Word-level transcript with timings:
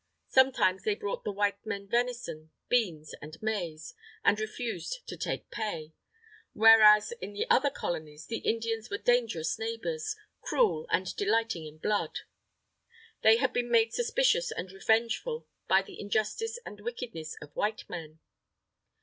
Sometimes 0.29 0.81
they 0.83 0.95
brought 0.95 1.23
the 1.23 1.31
white 1.31 1.63
men 1.63 1.87
venison, 1.87 2.49
beans, 2.69 3.13
and 3.21 3.39
maize, 3.39 3.93
and 4.23 4.39
refused 4.39 5.01
to 5.05 5.15
take 5.15 5.51
pay. 5.51 5.93
Whereas, 6.53 7.11
in 7.21 7.33
the 7.33 7.47
other 7.51 7.69
Colonies, 7.69 8.25
the 8.25 8.39
Indians 8.39 8.89
were 8.89 8.97
dangerous 8.97 9.59
neighbours, 9.59 10.15
cruel 10.41 10.87
and 10.89 11.15
delighting 11.15 11.67
in 11.67 11.77
blood. 11.77 12.21
They 13.21 13.37
had 13.37 13.53
been 13.53 13.69
made 13.69 13.93
suspicious 13.93 14.49
and 14.51 14.71
revengeful 14.71 15.45
by 15.67 15.83
the 15.83 15.99
injustice 16.01 16.57
and 16.65 16.81
wickedness 16.81 17.37
of 17.39 17.55
white 17.55 17.87
men. 17.87 18.17